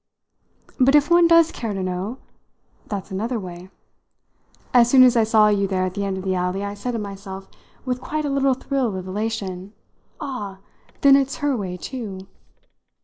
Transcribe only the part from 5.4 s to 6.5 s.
you there at the end of the